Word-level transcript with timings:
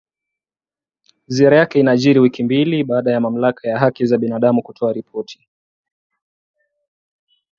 Ziara 1.27 1.57
yake 1.57 1.79
inajiri 1.79 2.19
wiki 2.19 2.43
mbili 2.43 2.83
baada 2.83 3.11
ya 3.11 3.19
Mamlaka 3.19 3.69
ya 3.69 3.79
haki 3.79 4.05
za 4.05 4.17
binadamu 4.17 4.61
kutoa 4.63 4.93
ripoti 4.93 5.47